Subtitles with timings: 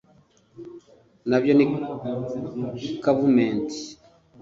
[1.29, 1.65] nabyo ni
[3.03, 3.79] kavumenti: